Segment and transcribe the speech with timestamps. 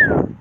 [0.00, 0.31] Yeah.